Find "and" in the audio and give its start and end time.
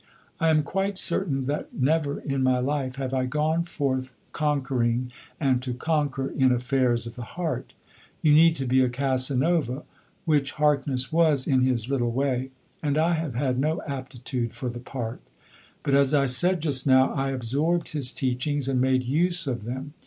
5.39-5.61, 12.81-12.97, 18.67-18.81